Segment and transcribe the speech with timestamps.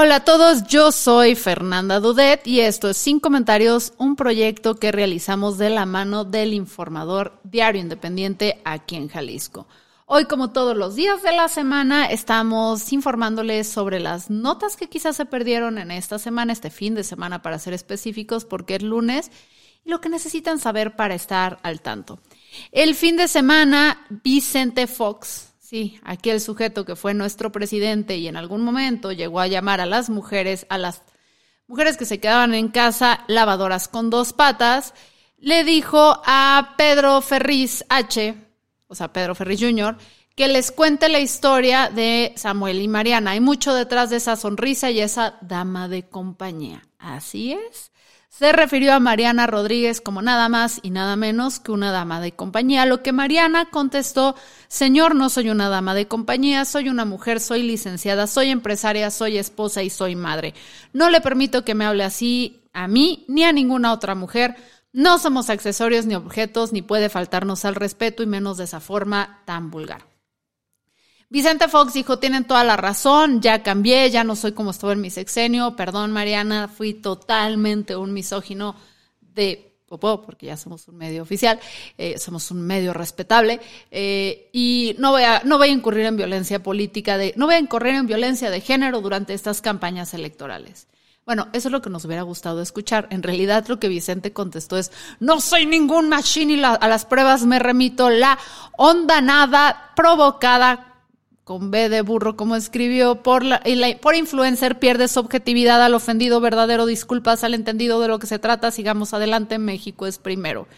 [0.00, 4.92] Hola a todos, yo soy Fernanda Dudet y esto es Sin Comentarios, un proyecto que
[4.92, 9.66] realizamos de la mano del informador Diario Independiente aquí en Jalisco.
[10.06, 15.16] Hoy, como todos los días de la semana, estamos informándoles sobre las notas que quizás
[15.16, 19.32] se perdieron en esta semana, este fin de semana para ser específicos, porque es lunes,
[19.84, 22.20] y lo que necesitan saber para estar al tanto.
[22.70, 28.38] El fin de semana, Vicente Fox, Sí, aquel sujeto que fue nuestro presidente y en
[28.38, 31.02] algún momento llegó a llamar a las mujeres, a las
[31.66, 34.94] mujeres que se quedaban en casa lavadoras con dos patas,
[35.36, 38.34] le dijo a Pedro Ferriz H.,
[38.86, 39.98] o sea, Pedro Ferriz Jr.,
[40.34, 43.32] que les cuente la historia de Samuel y Mariana.
[43.32, 46.88] Hay mucho detrás de esa sonrisa y esa dama de compañía.
[46.98, 47.92] Así es
[48.38, 52.30] se refirió a Mariana Rodríguez como nada más y nada menos que una dama de
[52.30, 54.36] compañía, lo que Mariana contestó,
[54.68, 59.38] Señor, no soy una dama de compañía, soy una mujer, soy licenciada, soy empresaria, soy
[59.38, 60.54] esposa y soy madre.
[60.92, 64.54] No le permito que me hable así a mí ni a ninguna otra mujer.
[64.92, 69.42] No somos accesorios ni objetos, ni puede faltarnos al respeto y menos de esa forma
[69.46, 70.06] tan vulgar.
[71.30, 75.02] Vicente Fox dijo, tienen toda la razón, ya cambié, ya no soy como estaba en
[75.02, 78.74] mi sexenio, perdón Mariana, fui totalmente un misógino
[79.20, 81.60] de popó, porque ya somos un medio oficial,
[81.98, 86.16] eh, somos un medio respetable, eh, y no voy, a, no voy a incurrir en
[86.16, 90.88] violencia política, de, no voy a incurrir en violencia de género durante estas campañas electorales.
[91.26, 93.06] Bueno, eso es lo que nos hubiera gustado escuchar.
[93.10, 94.90] En realidad lo que Vicente contestó es,
[95.20, 98.38] no soy ningún machine y a las pruebas me remito la
[98.78, 100.87] onda nada provocada
[101.48, 103.42] con B de burro, como escribió, por,
[104.14, 108.70] influencer pierde su objetividad al ofendido verdadero, disculpas al entendido de lo que se trata,
[108.70, 110.68] sigamos adelante, México es primero.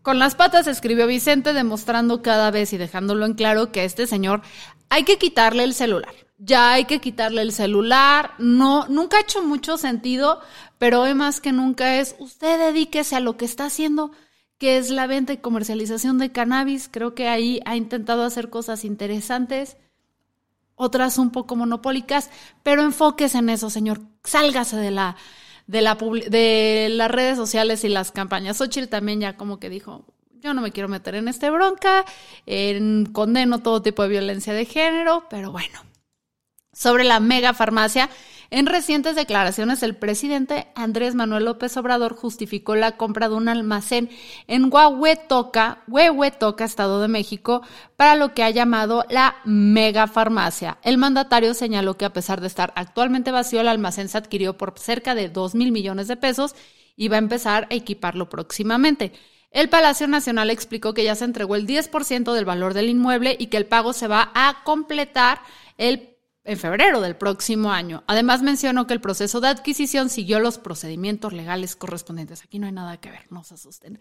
[0.00, 4.40] Con las patas escribió Vicente, demostrando cada vez y dejándolo en claro que este señor
[4.88, 6.14] hay que quitarle el celular.
[6.38, 8.30] Ya hay que quitarle el celular.
[8.38, 10.40] No, nunca ha hecho mucho sentido,
[10.78, 14.10] pero hoy más que nunca es usted dedíquese a lo que está haciendo
[14.58, 16.88] que es la venta y comercialización de cannabis.
[16.90, 19.76] Creo que ahí ha intentado hacer cosas interesantes,
[20.76, 22.30] otras un poco monopólicas,
[22.62, 24.00] pero enfóquese en eso, señor.
[24.24, 25.16] Sálgase de la
[25.66, 28.58] de la de las redes sociales y las campañas.
[28.58, 30.04] Xochitl también ya como que dijo,
[30.40, 32.04] yo no me quiero meter en este bronca,
[32.46, 35.80] en, condeno todo tipo de violencia de género, pero bueno.
[36.74, 38.10] Sobre la mega farmacia,
[38.50, 44.10] en recientes declaraciones, el presidente Andrés Manuel López Obrador justificó la compra de un almacén
[44.46, 47.62] en Huehuetoca, Huehuetoca, Estado de México,
[47.96, 50.78] para lo que ha llamado la megafarmacia.
[50.82, 54.78] El mandatario señaló que a pesar de estar actualmente vacío, el almacén se adquirió por
[54.78, 56.54] cerca de 2 mil millones de pesos
[56.96, 59.12] y va a empezar a equiparlo próximamente.
[59.50, 63.46] El Palacio Nacional explicó que ya se entregó el 10% del valor del inmueble y
[63.46, 65.40] que el pago se va a completar
[65.78, 66.13] el
[66.46, 68.04] en febrero del próximo año.
[68.06, 72.42] Además mencionó que el proceso de adquisición siguió los procedimientos legales correspondientes.
[72.42, 73.98] Aquí no hay nada que ver, no se asusten.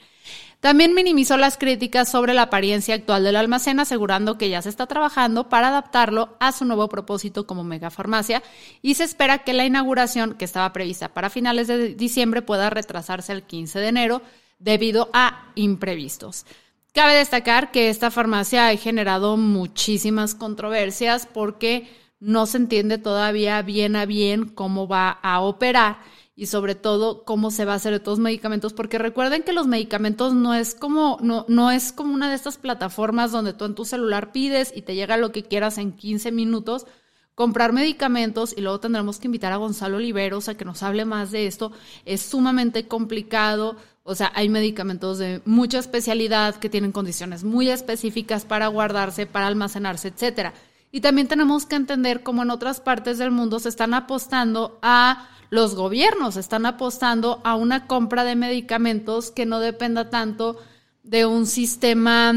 [0.59, 4.87] También minimizó las críticas sobre la apariencia actual del almacén, asegurando que ya se está
[4.87, 8.43] trabajando para adaptarlo a su nuevo propósito como megafarmacia
[8.81, 13.31] y se espera que la inauguración, que estaba prevista para finales de diciembre, pueda retrasarse
[13.31, 14.21] al 15 de enero
[14.59, 16.45] debido a imprevistos.
[16.93, 23.95] Cabe destacar que esta farmacia ha generado muchísimas controversias porque no se entiende todavía bien
[23.95, 25.99] a bien cómo va a operar
[26.35, 29.53] y sobre todo cómo se va a hacer de todos los medicamentos, porque recuerden que
[29.53, 33.65] los medicamentos no es como, no, no es como una de estas plataformas donde tú
[33.65, 36.87] en tu celular pides y te llega lo que quieras en 15 minutos,
[37.35, 41.31] comprar medicamentos y luego tendremos que invitar a Gonzalo Oliveros a que nos hable más
[41.31, 41.71] de esto.
[42.05, 48.45] Es sumamente complicado, o sea, hay medicamentos de mucha especialidad que tienen condiciones muy específicas
[48.45, 50.53] para guardarse, para almacenarse, etcétera.
[50.95, 55.27] Y también tenemos que entender cómo en otras partes del mundo se están apostando a
[55.49, 60.57] los gobiernos, están apostando a una compra de medicamentos que no dependa tanto
[61.01, 62.33] de un sistema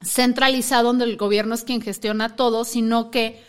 [0.00, 3.42] centralizado donde el gobierno es quien gestiona todo, sino que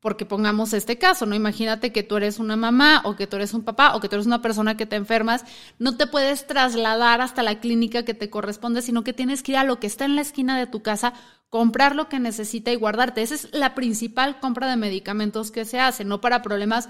[0.00, 1.36] Porque pongamos este caso, ¿no?
[1.36, 4.16] Imagínate que tú eres una mamá o que tú eres un papá o que tú
[4.16, 5.44] eres una persona que te enfermas,
[5.78, 9.58] no te puedes trasladar hasta la clínica que te corresponde, sino que tienes que ir
[9.58, 11.12] a lo que está en la esquina de tu casa,
[11.52, 13.20] comprar lo que necesita y guardarte.
[13.20, 16.88] Esa es la principal compra de medicamentos que se hace, no para problemas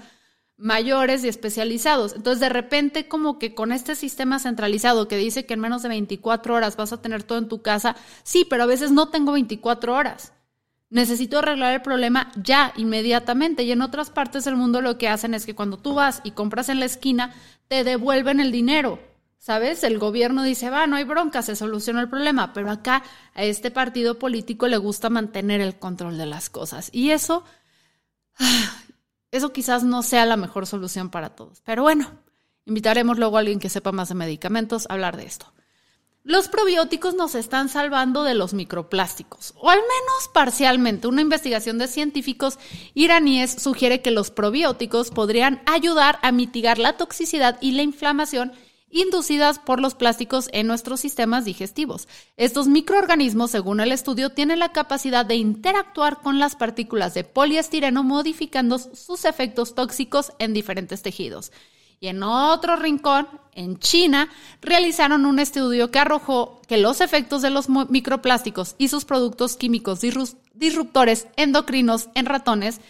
[0.55, 2.15] mayores y especializados.
[2.15, 5.89] Entonces, de repente, como que con este sistema centralizado que dice que en menos de
[5.89, 9.33] 24 horas vas a tener todo en tu casa, sí, pero a veces no tengo
[9.33, 10.31] 24 horas.
[10.89, 13.63] Necesito arreglar el problema ya, inmediatamente.
[13.63, 16.31] Y en otras partes del mundo lo que hacen es que cuando tú vas y
[16.31, 17.33] compras en la esquina,
[17.67, 18.97] te devuelven el dinero.
[19.43, 19.83] ¿Sabes?
[19.83, 22.53] El gobierno dice, va, no hay bronca, se soluciona el problema.
[22.53, 23.03] Pero acá
[23.33, 26.87] a este partido político le gusta mantener el control de las cosas.
[26.93, 27.43] Y eso,
[29.31, 31.59] eso quizás no sea la mejor solución para todos.
[31.65, 32.09] Pero bueno,
[32.65, 35.51] invitaremos luego a alguien que sepa más de medicamentos a hablar de esto.
[36.23, 41.07] Los probióticos nos están salvando de los microplásticos, o al menos parcialmente.
[41.09, 42.59] Una investigación de científicos
[42.93, 48.53] iraníes sugiere que los probióticos podrían ayudar a mitigar la toxicidad y la inflamación
[48.93, 52.07] inducidas por los plásticos en nuestros sistemas digestivos.
[52.37, 58.03] Estos microorganismos, según el estudio, tienen la capacidad de interactuar con las partículas de poliestireno
[58.03, 61.51] modificando sus efectos tóxicos en diferentes tejidos.
[61.99, 64.29] Y en otro rincón, en China,
[64.61, 70.01] realizaron un estudio que arrojó que los efectos de los microplásticos y sus productos químicos
[70.53, 72.81] disruptores endocrinos en ratones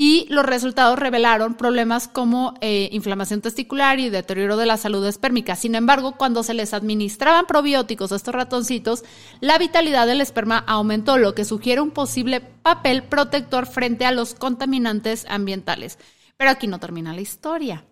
[0.00, 5.56] y los resultados revelaron problemas como eh, inflamación testicular y deterioro de la salud espérmica.
[5.56, 9.02] Sin embargo, cuando se les administraban probióticos a estos ratoncitos,
[9.40, 14.34] la vitalidad del esperma aumentó, lo que sugiere un posible papel protector frente a los
[14.34, 15.98] contaminantes ambientales.
[16.36, 17.84] Pero aquí no termina la historia.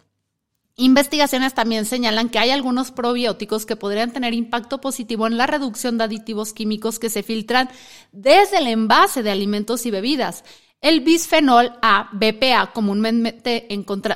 [0.76, 5.99] Investigaciones también señalan que hay algunos probióticos que podrían tener impacto positivo en la reducción
[5.99, 7.69] de aditivos químicos que se filtran
[8.12, 10.44] desde el envase de alimentos y bebidas.
[10.82, 13.67] El bisfenol A, BPA, comúnmente,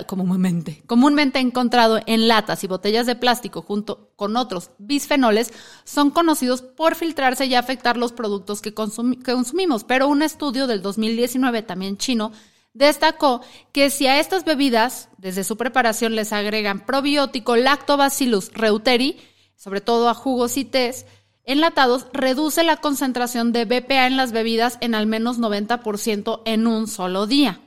[0.07, 5.53] comúnmente, comúnmente encontrado en latas y botellas de plástico junto con otros bisfenoles,
[5.85, 9.85] son conocidos por filtrarse y afectar los productos que consumimos.
[9.85, 12.31] Pero un estudio del 2019, también chino,
[12.75, 13.41] destacó
[13.73, 19.19] que si a estas bebidas, desde su preparación, les agregan probiótico Lactobacillus reuteri,
[19.57, 21.07] sobre todo a jugos y tés,
[21.45, 26.87] enlatados, reduce la concentración de BPA en las bebidas en al menos 90% en un
[26.87, 27.61] solo día.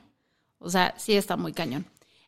[0.58, 1.86] O sea, sí está muy cañón.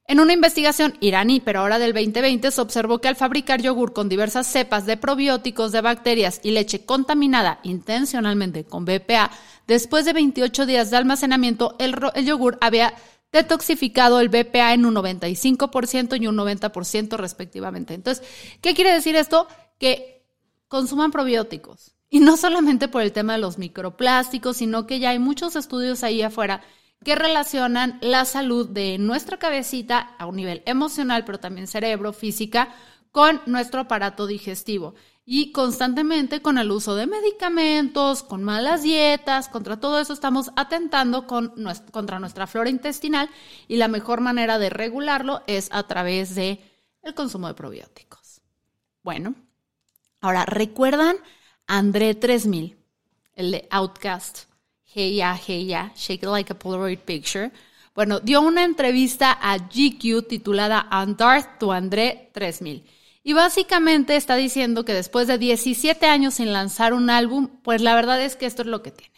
[0.08, 4.08] En una investigación iraní, pero ahora del 2020, se observó que al fabricar yogur con
[4.08, 9.32] diversas cepas de probióticos de bacterias y leche contaminada intencionalmente con BPA,
[9.66, 12.94] después de 28 días de almacenamiento, el, yogur había
[13.32, 17.94] detoxificado el BPA en un 95% y un 90% respectivamente.
[17.94, 18.24] Entonces,
[18.60, 19.48] ¿qué quiere decir esto?
[19.80, 20.15] Que
[20.68, 21.94] consuman probióticos.
[22.08, 26.02] Y no solamente por el tema de los microplásticos, sino que ya hay muchos estudios
[26.04, 26.62] ahí afuera
[27.04, 32.74] que relacionan la salud de nuestra cabecita a un nivel emocional, pero también cerebro, física,
[33.10, 34.94] con nuestro aparato digestivo.
[35.24, 41.26] Y constantemente con el uso de medicamentos, con malas dietas, contra todo eso estamos atentando
[41.26, 41.52] con,
[41.90, 43.28] contra nuestra flora intestinal
[43.66, 46.60] y la mejor manera de regularlo es a través de
[47.02, 48.40] el consumo de probióticos.
[49.02, 49.34] Bueno,
[50.26, 51.16] ahora, ¿recuerdan
[51.66, 52.76] André 3000,
[53.34, 54.44] el de Outcast?
[54.84, 57.52] Hey Ya, Hey Ya, Shake It Like a Polaroid Picture,
[57.94, 62.84] bueno, dio una entrevista a GQ titulada On Darth to André 3000.
[63.22, 67.94] Y básicamente está diciendo que después de 17 años sin lanzar un álbum, pues la
[67.94, 69.14] verdad es que esto es lo que tiene.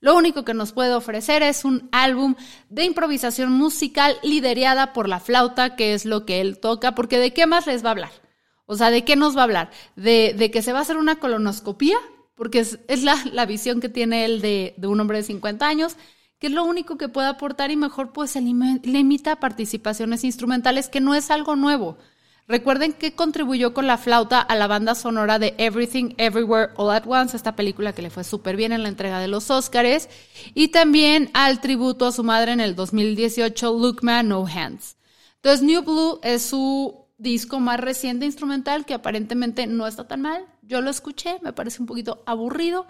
[0.00, 2.36] Lo único que nos puede ofrecer es un álbum
[2.68, 7.32] de improvisación musical liderada por la flauta, que es lo que él toca, porque ¿de
[7.32, 8.27] qué más les va a hablar?
[8.70, 9.70] O sea, ¿de qué nos va a hablar?
[9.96, 11.96] ¿De, que se va a hacer una colonoscopía?
[12.38, 15.96] porque es, la, visión que tiene él de, un hombre de 50 años,
[16.38, 20.88] que es lo único que puede aportar y mejor pues se limita a participaciones instrumentales,
[20.88, 21.98] que no es algo nuevo.
[22.46, 27.06] Recuerden que contribuyó con la flauta a la banda sonora de Everything Everywhere All at
[27.08, 30.08] Once, esta película que le fue súper bien en la entrega de los Oscars,
[30.54, 34.96] y también al tributo a su madre en el 2018, Look Man No Hands.
[35.34, 40.46] Entonces, New Blue es su disco más reciente instrumental que aparentemente no está tan mal.
[40.62, 42.86] Yo lo escuché, me parece un poquito aburrido.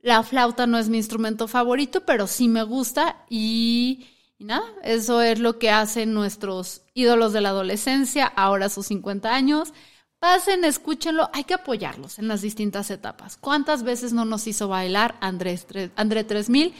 [0.00, 5.38] La flauta no es mi instrumento favorito, pero sí me gusta y, nada, eso es
[5.38, 9.74] lo que hacen nuestros ídolos de la adolescencia, ahora sus 50 años.
[10.18, 13.36] Pasen, escúchenlo, hay que apoyarlos en las distintas etapas.
[13.36, 16.74] ¿Cuántas veces no nos hizo bailar Andrés, André 3000?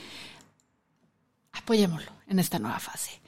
[1.53, 3.21] Apoyémoslo en esta nueva fase.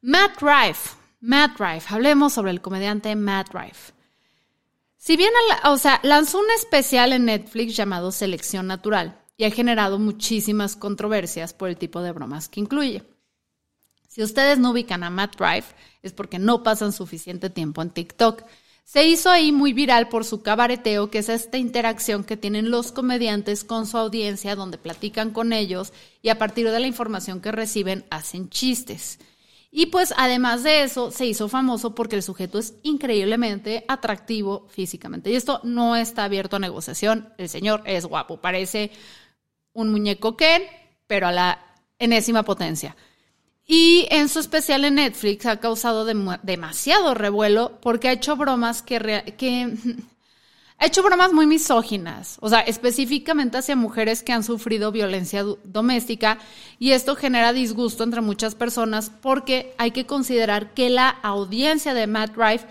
[0.00, 3.92] Matt Rife, Matt Rife, hablemos sobre el comediante Matt Rife.
[4.96, 5.30] Si bien,
[5.64, 11.54] o sea, lanzó un especial en Netflix llamado Selección Natural y ha generado muchísimas controversias
[11.54, 13.02] por el tipo de bromas que incluye.
[14.06, 15.66] Si ustedes no ubican a Matt Drive,
[16.02, 18.44] es porque no pasan suficiente tiempo en TikTok.
[18.84, 22.90] Se hizo ahí muy viral por su cabareteo, que es esta interacción que tienen los
[22.90, 27.52] comediantes con su audiencia, donde platican con ellos y a partir de la información que
[27.52, 29.18] reciben hacen chistes.
[29.70, 35.30] Y pues además de eso, se hizo famoso porque el sujeto es increíblemente atractivo físicamente.
[35.30, 37.32] Y esto no está abierto a negociación.
[37.36, 38.90] El señor es guapo, parece
[39.74, 40.62] un muñeco Ken,
[41.06, 41.58] pero a la
[41.98, 42.96] enésima potencia.
[43.70, 48.96] Y en su especial en Netflix ha causado demasiado revuelo porque ha hecho bromas que,
[50.80, 56.38] ha hecho bromas muy misóginas, o sea, específicamente hacia mujeres que han sufrido violencia doméstica
[56.78, 62.06] y esto genera disgusto entre muchas personas porque hay que considerar que la audiencia de
[62.06, 62.66] Matt Rife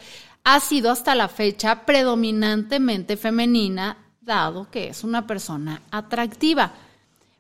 [0.46, 6.72] ha sido hasta la fecha predominantemente femenina, dado que es una persona atractiva.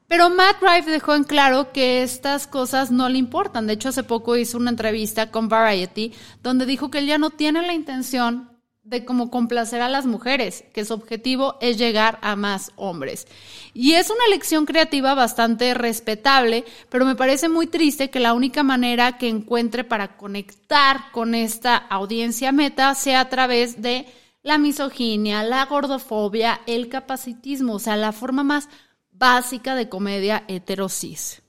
[0.09, 3.67] Pero Matt Rife dejó en claro que estas cosas no le importan.
[3.67, 7.29] De hecho, hace poco hizo una entrevista con Variety donde dijo que él ya no
[7.29, 8.56] tiene la intención
[8.87, 13.27] de cómo complacer a las mujeres, que su objetivo es llegar a más hombres.
[13.73, 18.63] Y es una elección creativa bastante respetable, pero me parece muy triste que la única
[18.63, 24.05] manera que encuentre para conectar con esta audiencia meta sea a través de
[24.41, 28.69] la misoginia, la gordofobia, el capacitismo, o sea, la forma más
[29.11, 31.41] básica de comedia heterosis.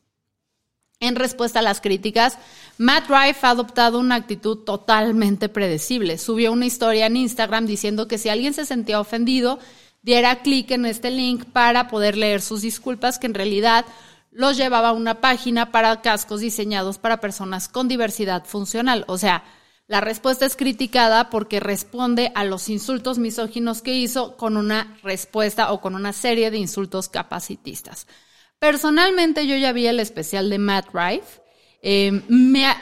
[1.00, 2.38] En respuesta a las críticas,
[2.76, 6.18] Matt Rife ha adoptado una actitud totalmente predecible.
[6.18, 9.60] Subió una historia en Instagram diciendo que si alguien se sentía ofendido,
[10.02, 13.84] diera clic en este link para poder leer sus disculpas, que en realidad
[14.32, 19.04] los llevaba a una página para cascos diseñados para personas con diversidad funcional.
[19.06, 19.44] O sea,
[19.86, 25.72] la respuesta es criticada porque responde a los insultos misóginos que hizo con una respuesta
[25.72, 28.08] o con una serie de insultos capacitistas.
[28.58, 31.42] Personalmente yo ya vi el especial de Matt Rife.
[31.80, 32.22] Eh,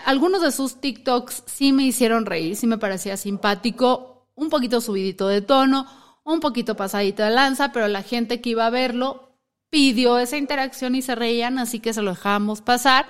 [0.05, 5.29] algunos de sus TikToks sí me hicieron reír, sí me parecía simpático, un poquito subidito
[5.29, 5.87] de tono,
[6.25, 9.39] un poquito pasadito de lanza, pero la gente que iba a verlo
[9.71, 13.07] pidió esa interacción y se reían, así que se lo dejamos pasar.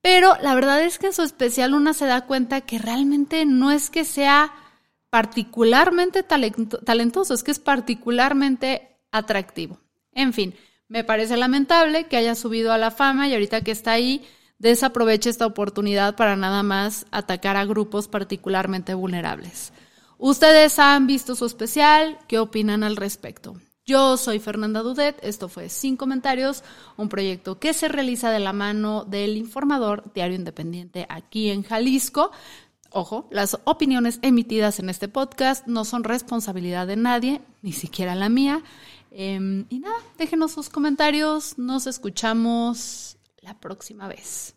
[0.00, 3.70] Pero la verdad es que en su especial una se da cuenta que realmente no
[3.70, 4.52] es que sea
[5.10, 9.80] particularmente talentoso, es que es particularmente atractivo.
[10.12, 10.54] En fin,
[10.90, 14.26] me parece lamentable que haya subido a la fama y ahorita que está ahí,
[14.58, 19.72] desaproveche esta oportunidad para nada más atacar a grupos particularmente vulnerables.
[20.18, 22.18] ¿Ustedes han visto su especial?
[22.26, 23.56] ¿Qué opinan al respecto?
[23.86, 26.64] Yo soy Fernanda Dudet, esto fue Sin Comentarios,
[26.96, 32.32] un proyecto que se realiza de la mano del informador Diario Independiente aquí en Jalisco.
[32.90, 38.28] Ojo, las opiniones emitidas en este podcast no son responsabilidad de nadie, ni siquiera la
[38.28, 38.64] mía.
[39.10, 41.58] Em, y nada, déjenos sus comentarios.
[41.58, 44.54] Nos escuchamos la próxima vez.